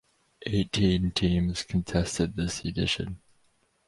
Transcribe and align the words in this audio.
Eighteen 0.47 1.11
teams 1.11 1.61
contested 1.61 2.35
this 2.35 2.65
edition. 2.65 3.19